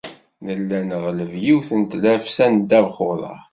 [0.45, 3.39] Nella neɣleb yiwet n tlefsa n ddabex uḍar.